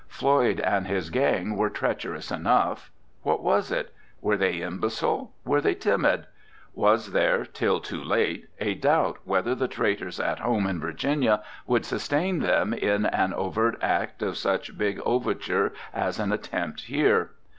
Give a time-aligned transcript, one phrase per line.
[0.07, 2.89] Floyd and his gang were treacherous enough.
[3.21, 3.93] What was it?
[4.19, 5.31] Were they imbecile?
[5.45, 6.25] Were they timid?
[6.73, 11.85] Was there, till too late, a doubt whether the traitors at home in Virginia would
[11.85, 17.33] sustain them in an overt act of such big overture as an attempt here?